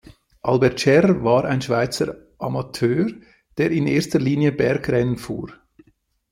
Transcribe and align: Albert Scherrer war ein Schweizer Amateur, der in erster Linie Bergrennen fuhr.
Albert 0.41 0.79
Scherrer 0.81 1.23
war 1.23 1.45
ein 1.45 1.61
Schweizer 1.61 2.15
Amateur, 2.39 3.07
der 3.59 3.69
in 3.69 3.85
erster 3.85 4.17
Linie 4.17 4.51
Bergrennen 4.51 5.17
fuhr. 5.19 5.51